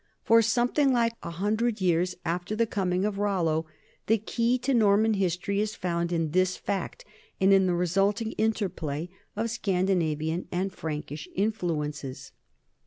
For 0.23 0.41
something 0.41 0.91
like 0.91 1.13
a 1.21 1.29
hundred 1.29 1.79
years 1.79 2.15
after 2.25 2.55
the 2.55 2.65
coming 2.65 3.05
of 3.05 3.19
Rollo 3.19 3.67
the 4.07 4.17
key 4.17 4.57
to 4.57 4.73
Norman 4.73 5.13
history 5.13 5.59
is 5.61 5.75
found 5.75 6.11
in 6.11 6.31
this 6.31 6.57
fact 6.57 7.05
and 7.39 7.53
in 7.53 7.67
the 7.67 7.75
result 7.75 8.19
ing 8.19 8.31
interplay 8.31 9.09
of 9.35 9.51
Scandinavian 9.51 10.47
and 10.51 10.71
Prankish 10.73 11.27
influences. 11.35 12.31